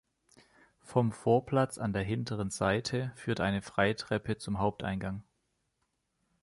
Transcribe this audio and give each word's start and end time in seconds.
Vom 0.79 1.11
Vorplatz 1.11 1.77
an 1.77 1.93
der 1.93 2.01
hinteren 2.01 2.49
Seite 2.49 3.11
führt 3.15 3.39
eine 3.39 3.61
Freitreppe 3.61 4.35
zum 4.39 4.57
Haupteingang. 4.57 5.21